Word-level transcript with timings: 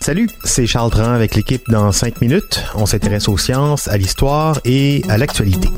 Salut, 0.00 0.28
c'est 0.42 0.66
Charles 0.66 0.90
Dran 0.90 1.12
avec 1.12 1.36
l'équipe 1.36 1.62
dans 1.70 1.92
5 1.92 2.20
minutes. 2.20 2.64
On 2.74 2.86
s'intéresse 2.86 3.28
aux 3.28 3.38
sciences, 3.38 3.86
à 3.86 3.96
l'histoire 3.96 4.58
et 4.64 5.04
à 5.08 5.16
l'actualité. 5.16 5.68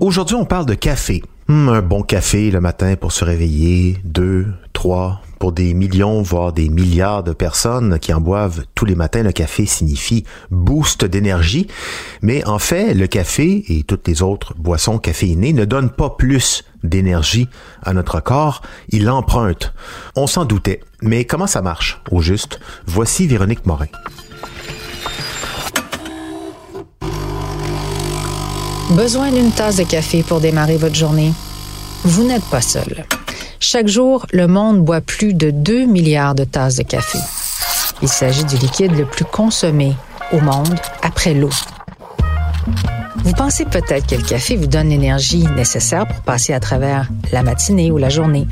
Aujourd'hui, 0.00 0.36
on 0.36 0.44
parle 0.44 0.66
de 0.66 0.74
café. 0.74 1.22
Hmm, 1.48 1.70
un 1.70 1.80
bon 1.80 2.02
café 2.02 2.50
le 2.50 2.60
matin 2.60 2.94
pour 2.96 3.10
se 3.10 3.24
réveiller, 3.24 3.96
deux, 4.04 4.48
trois, 4.74 5.22
pour 5.38 5.52
des 5.52 5.74
millions, 5.74 6.22
voire 6.22 6.52
des 6.52 6.68
milliards 6.68 7.22
de 7.22 7.32
personnes 7.32 7.98
qui 7.98 8.12
en 8.12 8.20
boivent 8.20 8.64
tous 8.74 8.84
les 8.84 8.94
matins, 8.94 9.22
le 9.22 9.32
café 9.32 9.66
signifie 9.66 10.24
boost 10.50 11.04
d'énergie. 11.04 11.66
Mais 12.22 12.46
en 12.46 12.58
fait, 12.58 12.94
le 12.94 13.06
café 13.06 13.64
et 13.68 13.82
toutes 13.82 14.06
les 14.08 14.22
autres 14.22 14.54
boissons 14.58 14.98
caféinées 14.98 15.52
ne 15.52 15.64
donnent 15.64 15.90
pas 15.90 16.10
plus 16.10 16.64
d'énergie 16.84 17.48
à 17.82 17.92
notre 17.92 18.20
corps, 18.20 18.62
il 18.90 19.04
l'emprunte. 19.04 19.72
On 20.16 20.26
s'en 20.26 20.44
doutait. 20.44 20.80
Mais 21.02 21.24
comment 21.24 21.46
ça 21.46 21.62
marche, 21.62 22.00
au 22.10 22.20
juste? 22.20 22.60
Voici 22.86 23.26
Véronique 23.26 23.66
Morin. 23.66 23.86
Besoin 28.90 29.30
d'une 29.30 29.50
tasse 29.50 29.76
de 29.76 29.84
café 29.84 30.22
pour 30.22 30.40
démarrer 30.40 30.78
votre 30.78 30.94
journée? 30.94 31.32
Vous 32.04 32.24
n'êtes 32.24 32.44
pas 32.44 32.62
seul. 32.62 33.04
Chaque 33.70 33.86
jour, 33.88 34.24
le 34.32 34.46
monde 34.46 34.82
boit 34.82 35.02
plus 35.02 35.34
de 35.34 35.50
2 35.50 35.84
milliards 35.84 36.34
de 36.34 36.44
tasses 36.44 36.76
de 36.76 36.84
café. 36.84 37.18
Il 38.00 38.08
s'agit 38.08 38.44
du 38.44 38.56
liquide 38.56 38.96
le 38.96 39.04
plus 39.04 39.26
consommé 39.26 39.94
au 40.32 40.40
monde 40.40 40.74
après 41.02 41.34
l'eau. 41.34 41.50
Vous 43.16 43.32
pensez 43.34 43.66
peut-être 43.66 44.06
que 44.06 44.14
le 44.14 44.22
café 44.22 44.56
vous 44.56 44.68
donne 44.68 44.88
l'énergie 44.88 45.46
nécessaire 45.54 46.06
pour 46.06 46.22
passer 46.22 46.54
à 46.54 46.60
travers 46.60 47.10
la 47.30 47.42
matinée 47.42 47.90
ou 47.90 47.98
la 47.98 48.08
journée. 48.08 48.46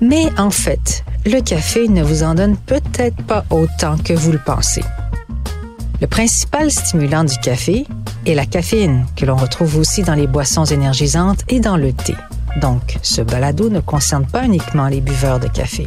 Mais 0.00 0.24
en 0.38 0.48
fait, 0.48 1.04
le 1.26 1.42
café 1.42 1.86
ne 1.86 2.02
vous 2.02 2.22
en 2.22 2.34
donne 2.34 2.56
peut-être 2.56 3.22
pas 3.24 3.44
autant 3.50 3.98
que 3.98 4.14
vous 4.14 4.32
le 4.32 4.40
pensez. 4.42 4.84
Le 6.00 6.06
principal 6.06 6.70
stimulant 6.70 7.24
du 7.24 7.36
café 7.40 7.86
est 8.24 8.34
la 8.34 8.46
caféine, 8.46 9.04
que 9.16 9.26
l'on 9.26 9.36
retrouve 9.36 9.76
aussi 9.76 10.02
dans 10.02 10.14
les 10.14 10.26
boissons 10.26 10.64
énergisantes 10.64 11.44
et 11.50 11.60
dans 11.60 11.76
le 11.76 11.92
thé. 11.92 12.14
Donc, 12.56 12.98
ce 13.02 13.20
balado 13.22 13.68
ne 13.70 13.80
concerne 13.80 14.26
pas 14.26 14.44
uniquement 14.44 14.88
les 14.88 15.00
buveurs 15.00 15.40
de 15.40 15.48
café. 15.48 15.86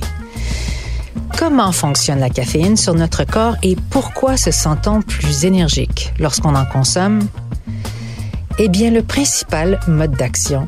Comment 1.37 1.71
fonctionne 1.71 2.19
la 2.19 2.29
caféine 2.29 2.77
sur 2.77 2.93
notre 2.93 3.23
corps 3.23 3.55
et 3.63 3.75
pourquoi 3.89 4.37
se 4.37 4.51
sent-on 4.51 5.01
plus 5.01 5.45
énergique 5.45 6.13
lorsqu'on 6.19 6.55
en 6.55 6.65
consomme? 6.65 7.21
Eh 8.59 8.67
bien, 8.67 8.91
le 8.91 9.01
principal 9.01 9.79
mode 9.87 10.11
d'action 10.11 10.67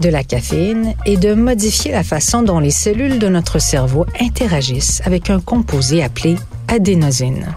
de 0.00 0.08
la 0.08 0.22
caféine 0.22 0.94
est 1.06 1.16
de 1.16 1.34
modifier 1.34 1.92
la 1.92 2.02
façon 2.02 2.42
dont 2.42 2.58
les 2.58 2.70
cellules 2.70 3.18
de 3.18 3.28
notre 3.28 3.58
cerveau 3.58 4.04
interagissent 4.20 5.00
avec 5.06 5.30
un 5.30 5.40
composé 5.40 6.02
appelé 6.02 6.36
adénosine. 6.68 7.54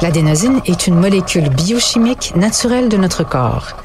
L'adénosine 0.00 0.60
est 0.66 0.86
une 0.86 0.96
molécule 0.96 1.48
biochimique 1.50 2.34
naturelle 2.36 2.88
de 2.88 2.96
notre 2.96 3.24
corps. 3.24 3.76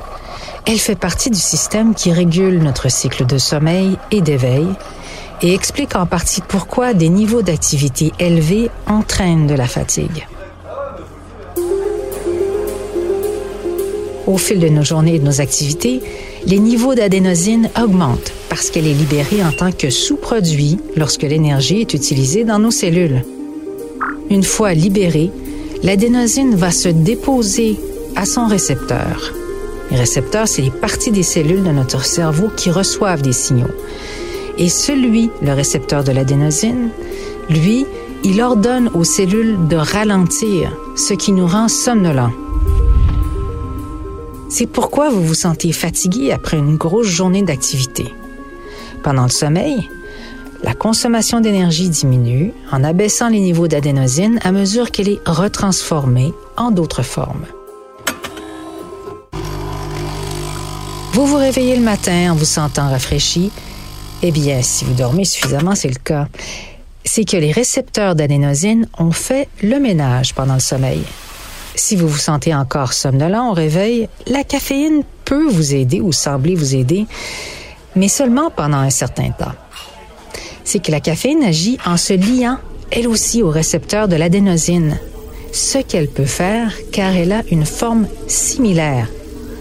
Elle 0.66 0.80
fait 0.80 0.96
partie 0.96 1.30
du 1.30 1.40
système 1.40 1.96
qui 1.96 2.12
régule 2.12 2.60
notre 2.60 2.92
cycle 2.92 3.26
de 3.26 3.38
sommeil 3.38 3.98
et 4.12 4.22
d'éveil 4.22 4.68
et 5.42 5.54
explique 5.54 5.96
en 5.96 6.06
partie 6.06 6.42
pourquoi 6.48 6.94
des 6.94 7.10
niveaux 7.10 7.42
d'activité 7.42 8.12
élevés 8.20 8.70
entraînent 8.88 9.48
de 9.48 9.56
la 9.56 9.68
fatigue. 9.68 10.28
Au 14.28 14.38
fil 14.38 14.60
de 14.60 14.70
nos 14.70 14.84
journées 14.84 15.16
et 15.16 15.20
de 15.20 15.26
nos 15.26 15.42
activités, 15.42 16.02
les 16.46 16.60
niveaux 16.60 16.94
d'adénosine 16.94 17.70
augmentent 17.82 18.32
parce 18.48 18.70
qu'elle 18.70 18.86
est 18.86 18.94
libérée 18.94 19.44
en 19.44 19.52
tant 19.52 19.72
que 19.72 19.90
sous-produit 19.90 20.78
lorsque 20.96 21.24
l'énergie 21.24 21.82
est 21.82 21.94
utilisée 21.96 22.44
dans 22.44 22.60
nos 22.60 22.72
cellules. 22.72 23.24
Une 24.30 24.44
fois 24.44 24.74
libérée, 24.74 25.32
l'adénosine 25.82 26.54
va 26.56 26.70
se 26.70 26.90
déposer 26.90 27.80
à 28.16 28.26
son 28.26 28.46
récepteur. 28.46 29.34
Les 29.92 29.98
récepteurs, 29.98 30.48
c'est 30.48 30.62
les 30.62 30.72
parties 30.72 31.12
des 31.12 31.24
cellules 31.24 31.64
de 31.64 31.72
notre 31.72 32.04
cerveau 32.06 32.50
qui 32.56 32.70
reçoivent 32.70 33.22
des 33.22 33.34
signaux. 33.34 33.72
Et 34.58 34.70
celui, 34.70 35.32
le 35.42 35.54
récepteur 35.54 36.04
de 36.04 36.12
l'adénosine, 36.12 36.90
lui, 37.50 37.86
il 38.24 38.42
ordonne 38.42 38.90
aux 38.94 39.04
cellules 39.04 39.68
de 39.68 39.78
ralentir, 39.78 40.76
ce 40.96 41.14
qui 41.14 41.32
nous 41.32 41.48
rend 41.48 41.70
somnolents. 41.70 42.34
C'est 44.50 44.68
pourquoi 44.68 45.10
vous 45.10 45.24
vous 45.24 45.36
sentez 45.36 45.72
fatigué 45.72 46.32
après 46.32 46.58
une 46.58 46.76
grosse 46.76 47.08
journée 47.08 47.44
d'activité. 47.44 48.14
Pendant 49.04 49.24
le 49.24 49.30
sommeil, 49.30 49.90
la 50.64 50.74
consommation 50.74 51.40
d'énergie 51.40 51.90
diminue 51.90 52.52
en 52.72 52.84
abaissant 52.84 53.30
les 53.30 53.40
niveaux 53.40 53.68
d'adénosine 53.68 54.40
à 54.44 54.52
mesure 54.52 54.92
qu'elle 54.92 55.10
est 55.10 55.22
retransformée 55.26 56.34
en 56.58 56.72
d'autres 56.72 57.04
formes. 57.04 57.46
Vous 61.20 61.26
vous 61.26 61.36
réveillez 61.36 61.76
le 61.76 61.82
matin 61.82 62.32
en 62.32 62.36
vous 62.36 62.46
sentant 62.46 62.90
rafraîchi. 62.90 63.52
Eh 64.24 64.32
bien, 64.32 64.62
si 64.62 64.86
vous 64.86 64.94
dormez 64.94 65.26
suffisamment, 65.26 65.76
c'est 65.76 65.90
le 65.90 66.00
cas. 66.02 66.30
C'est 67.04 67.26
que 67.26 67.36
les 67.36 67.52
récepteurs 67.52 68.16
d'adénosine 68.16 68.88
ont 68.98 69.12
fait 69.12 69.50
le 69.62 69.82
ménage 69.82 70.34
pendant 70.34 70.54
le 70.54 70.62
sommeil. 70.62 71.02
Si 71.76 71.98
vous 71.98 72.08
vous 72.08 72.18
sentez 72.18 72.56
encore 72.56 72.94
somnolent 72.94 73.50
au 73.50 73.52
réveil, 73.52 74.08
la 74.28 74.46
caféine 74.46 75.04
peut 75.26 75.46
vous 75.50 75.76
aider 75.76 76.00
ou 76.00 76.14
sembler 76.14 76.56
vous 76.56 76.74
aider, 76.74 77.06
mais 77.98 78.08
seulement 78.08 78.50
pendant 78.50 78.78
un 78.78 78.90
certain 78.90 79.32
temps. 79.32 79.56
C'est 80.64 80.80
que 80.80 80.94
la 80.94 81.02
caféine 81.02 81.44
agit 81.44 81.80
en 81.86 81.98
se 81.98 82.14
liant, 82.14 82.60
elle 82.92 83.10
aussi, 83.10 83.44
au 83.44 83.50
récepteur 83.50 84.08
de 84.08 84.16
l'adénosine. 84.16 84.98
Ce 85.52 85.80
qu'elle 85.80 86.08
peut 86.08 86.24
faire 86.24 86.72
car 86.94 87.14
elle 87.14 87.34
a 87.34 87.44
une 87.52 87.66
forme 87.66 88.08
similaire, 88.28 89.10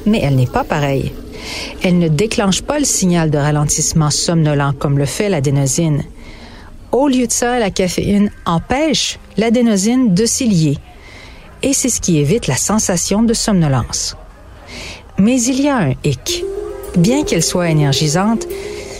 mais 0.07 0.21
elle 0.23 0.37
n'est 0.37 0.47
pas 0.47 0.63
pareille. 0.63 1.13
Elle 1.82 1.99
ne 1.99 2.09
déclenche 2.09 2.62
pas 2.62 2.78
le 2.78 2.84
signal 2.84 3.31
de 3.31 3.38
ralentissement 3.38 4.10
somnolent 4.10 4.75
comme 4.78 4.99
le 4.99 5.06
fait 5.06 5.28
l'adénosine. 5.28 6.03
Au 6.93 7.09
lieu 7.09 7.26
de 7.26 7.32
ça, 7.32 7.59
la 7.59 7.71
caféine 7.71 8.31
empêche 8.47 9.19
l'adénosine 9.37 10.15
de 10.15 10.26
s'y 10.26 10.47
lier 10.47 10.78
et 11.62 11.72
c'est 11.72 11.88
ce 11.88 12.00
qui 12.00 12.19
évite 12.19 12.47
la 12.47 12.56
sensation 12.56 13.22
de 13.22 13.34
somnolence. 13.34 14.16
Mais 15.19 15.41
il 15.43 15.60
y 15.60 15.69
a 15.69 15.76
un 15.76 15.94
hic. 16.04 16.44
Bien 16.97 17.25
qu'elle 17.25 17.43
soit 17.43 17.70
énergisante, 17.70 18.47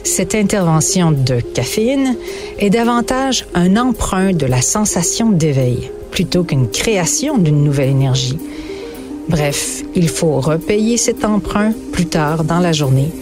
cette 0.05 0.35
intervention 0.35 1.13
de 1.13 1.41
caféine 1.41 2.17
est 2.59 2.71
davantage 2.71 3.47
un 3.55 3.77
emprunt 3.77 4.33
de 4.33 4.47
la 4.47 4.63
sensation 4.63 5.31
d'éveil 5.31 5.91
plutôt 6.11 6.45
qu'une 6.45 6.69
création 6.69 7.39
d'une 7.39 7.63
nouvelle 7.63 7.91
énergie. 7.91 8.39
Bref, 9.29 9.83
il 9.95 10.09
faut 10.09 10.41
repayer 10.41 10.97
cet 10.97 11.25
emprunt 11.25 11.73
plus 11.93 12.07
tard 12.07 12.45
dans 12.45 12.61
la 12.61 12.73
journée 12.73 13.13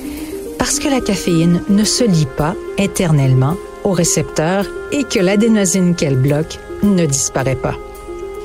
parce 0.58 0.78
que 0.78 0.88
la 0.88 1.00
caféine 1.00 1.62
ne 1.68 1.84
se 1.84 2.04
lie 2.04 2.28
pas 2.36 2.54
éternellement 2.78 3.56
au 3.84 3.90
récepteur 3.90 4.66
et 4.92 5.04
que 5.04 5.18
l'adénosine 5.18 5.94
qu'elle 5.94 6.16
bloque 6.16 6.58
ne 6.82 7.06
disparaît 7.06 7.56
pas. 7.56 7.74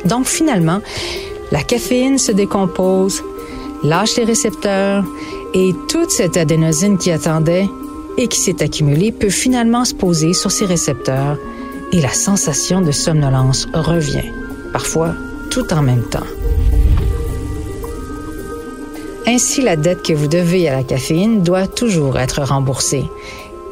Donc 0.05 0.25
finalement, 0.25 0.81
la 1.51 1.61
caféine 1.61 2.17
se 2.17 2.31
décompose, 2.31 3.23
lâche 3.83 4.17
les 4.17 4.23
récepteurs 4.23 5.03
et 5.53 5.73
toute 5.87 6.11
cette 6.11 6.37
adénosine 6.37 6.97
qui 6.97 7.11
attendait 7.11 7.69
et 8.17 8.27
qui 8.27 8.39
s'est 8.39 8.63
accumulée 8.63 9.11
peut 9.11 9.29
finalement 9.29 9.85
se 9.85 9.93
poser 9.93 10.33
sur 10.33 10.51
ces 10.51 10.65
récepteurs 10.65 11.37
et 11.91 12.01
la 12.01 12.13
sensation 12.13 12.81
de 12.81 12.91
somnolence 12.91 13.67
revient, 13.73 14.31
parfois 14.73 15.13
tout 15.49 15.71
en 15.73 15.81
même 15.81 16.03
temps. 16.03 16.40
Ainsi, 19.27 19.61
la 19.61 19.75
dette 19.75 20.03
que 20.03 20.13
vous 20.13 20.27
devez 20.27 20.67
à 20.67 20.75
la 20.75 20.83
caféine 20.83 21.41
doit 21.41 21.67
toujours 21.67 22.17
être 22.19 22.41
remboursée. 22.41 23.05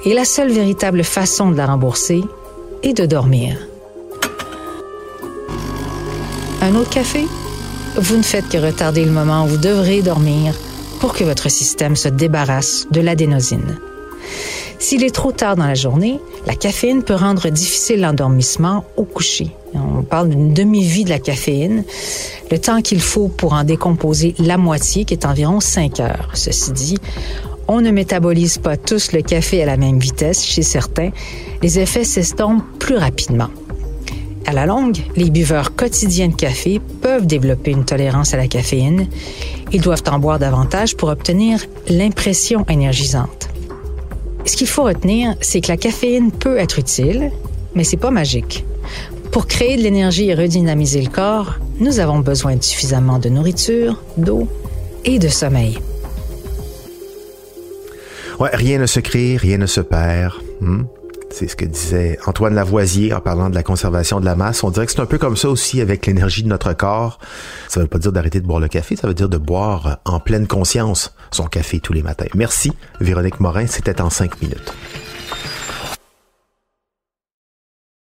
Et 0.06 0.14
la 0.14 0.26
seule 0.26 0.52
véritable 0.52 1.04
façon 1.04 1.52
de 1.52 1.58
la 1.58 1.66
rembourser 1.66 2.24
est 2.84 2.94
de 2.94 3.06
dormir. 3.06 3.58
Un 6.62 6.76
autre 6.76 6.90
café? 6.90 7.26
Vous 7.96 8.18
ne 8.18 8.24
faites 8.24 8.48
que 8.50 8.58
retarder 8.58 9.04
le 9.04 9.12
moment 9.12 9.44
où 9.46 9.48
vous 9.48 9.58
devrez 9.58 10.02
dormir 10.02 10.54
pour 11.00 11.14
que 11.14 11.24
votre 11.24 11.50
système 11.50 11.96
se 11.96 12.10
débarrasse 12.10 12.88
de 12.92 13.02
l'adénosine. 13.02 13.80
S'il 14.80 15.04
est 15.04 15.14
trop 15.14 15.34
tard 15.34 15.58
dans 15.58 15.68
la 15.68 15.76
journée, 15.76 16.20
la 16.48 16.56
caféine 16.56 17.04
peut 17.04 17.14
rendre 17.14 17.50
difficile 17.50 18.00
l'endormissement 18.00 18.86
au 18.96 19.04
coucher. 19.04 19.52
On 19.76 20.04
parle 20.04 20.30
d'une 20.30 20.54
demi-vie 20.54 21.04
de 21.04 21.10
la 21.10 21.20
caféine, 21.20 21.84
le 22.50 22.58
temps 22.58 22.82
qu'il 22.82 23.02
faut 23.02 23.28
pour 23.28 23.54
en 23.54 23.66
décomposer 23.66 24.34
la 24.40 24.58
moitié, 24.58 25.04
qui 25.04 25.14
est 25.14 25.26
environ 25.26 25.60
5 25.60 26.00
heures. 26.00 26.30
Ceci 26.34 26.72
dit, 26.72 26.98
on 27.68 27.82
ne 27.82 27.92
métabolise 27.92 28.58
pas 28.58 28.78
tous 28.78 29.12
le 29.12 29.22
café 29.22 29.62
à 29.62 29.66
la 29.66 29.78
même 29.78 30.00
vitesse 30.00 30.44
chez 30.44 30.64
certains. 30.64 31.12
Les 31.62 31.78
effets 31.78 32.06
s'estompent 32.06 32.64
plus 32.80 32.98
rapidement. 32.98 33.50
À 34.46 34.54
la 34.54 34.66
longue, 34.66 34.98
les 35.16 35.30
buveurs 35.30 35.76
quotidiens 35.76 36.30
de 36.30 36.36
café 36.36 36.82
peuvent 37.02 37.28
développer 37.28 37.72
une 37.72 37.86
tolérance 37.86 38.34
à 38.34 38.38
la 38.38 38.48
caféine. 38.48 39.08
Ils 39.72 39.82
doivent 39.82 40.04
en 40.10 40.18
boire 40.18 40.40
davantage 40.40 40.96
pour 40.96 41.10
obtenir 41.10 41.64
l'impression 41.88 42.66
énergisante. 42.68 43.49
Ce 44.50 44.58
qu'il 44.58 44.68
faut 44.68 44.82
retenir, 44.82 45.36
c'est 45.42 45.62
que 45.62 45.68
la 45.68 45.78
caféine 45.78 46.32
peut 46.32 46.58
être 46.58 46.80
utile, 46.80 47.32
mais 47.76 47.84
c'est 47.84 47.98
pas 47.98 48.10
magique. 48.10 48.66
Pour 49.32 49.46
créer 49.46 49.78
de 49.78 49.84
l'énergie 49.84 50.28
et 50.28 50.34
redynamiser 50.34 51.04
le 51.04 51.10
corps, 51.12 51.58
nous 51.80 52.00
avons 52.00 52.18
besoin 52.18 52.56
de 52.56 52.64
suffisamment 52.64 53.20
de 53.20 53.30
nourriture, 53.30 54.02
d'eau 54.18 54.48
et 55.06 55.20
de 55.20 55.28
sommeil. 55.28 55.78
Rien 58.40 58.80
ne 58.80 58.88
se 58.88 59.00
crée, 59.00 59.38
rien 59.38 59.60
ne 59.60 59.68
se 59.68 59.82
perd. 59.82 60.34
Hmm? 60.62 60.86
C'est 61.40 61.48
ce 61.48 61.56
que 61.56 61.64
disait 61.64 62.20
Antoine 62.26 62.54
Lavoisier 62.54 63.14
en 63.14 63.22
parlant 63.22 63.50
de 63.50 63.56
la 63.56 63.64
conservation 63.64 64.20
de 64.20 64.26
la 64.26 64.36
masse. 64.36 64.62
On 64.62 64.72
dirait 64.72 64.86
que 64.86 64.92
c'est 64.92 65.00
un 65.00 65.06
peu 65.06 65.18
comme 65.18 65.38
ça 65.38 65.50
aussi 65.50 65.80
avec 65.80 66.06
l'énergie 66.06 66.44
de 66.44 66.50
notre 66.50 66.74
corps. 66.74 67.18
Ça 67.70 67.80
veut 67.80 67.88
pas 67.88 67.98
dire 67.98 68.12
d'arrêter 68.12 68.42
de 68.42 68.46
boire 68.46 68.60
le 68.60 68.68
café, 68.68 68.98
ça 68.98 69.08
veut 69.08 69.14
dire 69.14 69.30
de 69.30 69.38
boire 69.38 70.00
en 70.04 70.20
pleine 70.20 70.48
conscience 70.48 71.16
son 71.32 71.46
café 71.46 71.80
tous 71.80 71.94
les 71.94 72.04
matins. 72.04 72.26
Merci, 72.36 72.74
Véronique 73.00 73.40
Morin. 73.40 73.68
C'était 73.68 74.02
en 74.02 74.10
cinq 74.10 74.42
minutes. 74.42 74.74